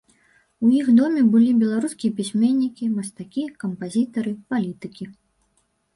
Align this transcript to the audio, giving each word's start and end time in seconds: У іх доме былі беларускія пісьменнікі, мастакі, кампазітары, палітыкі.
У 0.67 0.69
іх 0.77 0.87
доме 0.99 1.21
былі 1.35 1.51
беларускія 1.65 2.15
пісьменнікі, 2.19 2.89
мастакі, 2.97 3.43
кампазітары, 3.65 4.33
палітыкі. 4.55 5.05